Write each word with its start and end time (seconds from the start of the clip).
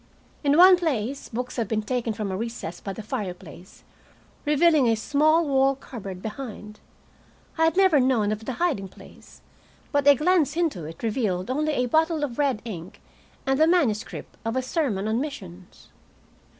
In 0.43 0.57
one 0.57 0.77
place 0.77 1.29
books 1.29 1.57
had 1.57 1.67
been 1.67 1.83
taken 1.83 2.11
from 2.11 2.31
a 2.31 2.35
recess 2.35 2.81
by 2.81 2.91
the 2.91 3.03
fireplace, 3.03 3.83
revealing 4.45 4.87
a 4.87 4.95
small 4.95 5.47
wall 5.47 5.75
cupboard 5.75 6.23
behind. 6.23 6.79
I 7.55 7.65
had 7.65 7.77
never 7.77 7.99
known 7.99 8.31
of 8.31 8.45
the 8.45 8.53
hiding 8.53 8.87
place, 8.87 9.41
but 9.91 10.07
a 10.07 10.15
glance 10.15 10.57
into 10.57 10.85
it 10.85 11.03
revealed 11.03 11.51
only 11.51 11.73
a 11.73 11.85
bottle 11.85 12.23
of 12.23 12.39
red 12.39 12.63
ink 12.65 12.99
and 13.45 13.59
the 13.59 13.67
manuscript 13.67 14.37
of 14.43 14.55
a 14.55 14.63
sermon 14.63 15.07
on 15.07 15.21
missions. 15.21 15.89